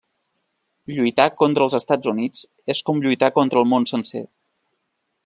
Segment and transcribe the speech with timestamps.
[0.99, 2.43] Lluitar contra els Estats Units
[2.75, 4.27] és com lluitar contra el món sencer.